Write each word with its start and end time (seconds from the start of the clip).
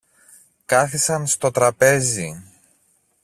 Κάθισαν 0.65 1.27
στο 1.27 1.51
τραπέζι. 1.51 2.43